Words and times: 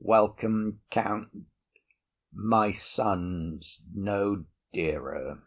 Welcome, 0.00 0.82
Count; 0.90 1.46
My 2.30 2.72
son's 2.72 3.80
no 3.94 4.44
dearer. 4.70 5.42